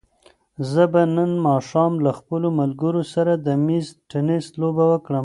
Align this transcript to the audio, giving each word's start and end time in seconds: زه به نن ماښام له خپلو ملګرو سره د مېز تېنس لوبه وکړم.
زه 0.71 0.83
به 0.91 1.01
نن 1.15 1.31
ماښام 1.47 1.93
له 2.05 2.11
خپلو 2.19 2.47
ملګرو 2.59 3.03
سره 3.13 3.31
د 3.45 3.47
مېز 3.65 3.87
تېنس 4.09 4.45
لوبه 4.59 4.83
وکړم. 4.91 5.19